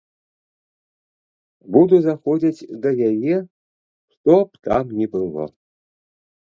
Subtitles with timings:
[1.75, 3.35] Буду заходзіць да яе,
[4.17, 5.43] што б там ні было.